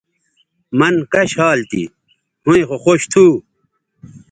[0.79, 1.83] مَن کش حال تھی
[2.45, 3.25] ھویں خو خوش تھو